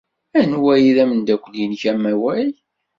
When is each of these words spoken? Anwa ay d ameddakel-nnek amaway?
Anwa 0.41 0.71
ay 0.75 0.87
d 0.95 0.97
ameddakel-nnek 1.03 1.83
amaway? 1.93 2.49